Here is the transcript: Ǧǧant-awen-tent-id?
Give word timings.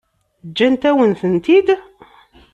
Ǧǧant-awen-tent-id? 0.49 1.67